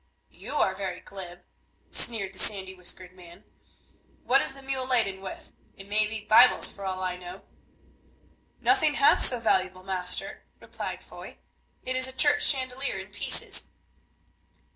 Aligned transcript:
"You 0.31 0.55
are 0.55 0.73
very 0.73 0.99
glib," 0.99 1.43
sneered 1.91 2.33
the 2.33 2.39
sandy 2.39 2.73
whiskered 2.73 3.11
man; 3.13 3.43
"what 4.23 4.41
is 4.41 4.53
the 4.53 4.63
mule 4.63 4.87
laden 4.87 5.21
with? 5.21 5.51
It 5.77 5.85
may 5.87 6.07
be 6.07 6.21
Bibles 6.25 6.73
for 6.73 6.85
all 6.85 7.03
I 7.03 7.17
know." 7.17 7.43
"Nothing 8.59 8.95
half 8.95 9.19
so 9.19 9.39
valuable, 9.39 9.83
master," 9.83 10.41
replied 10.59 11.03
Foy; 11.03 11.37
"it 11.83 11.95
is 11.95 12.07
a 12.07 12.13
church 12.13 12.43
chandelier 12.45 12.97
in 12.97 13.11
pieces." 13.11 13.69